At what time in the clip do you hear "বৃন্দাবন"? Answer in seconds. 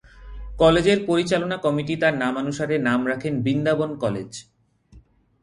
3.41-3.89